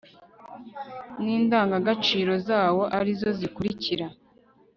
n 1.23 1.25
indangagaciro 1.37 2.33
zawo 2.47 2.83
ari 2.97 3.11
zo 3.19 3.29
zikurikira 3.37 4.05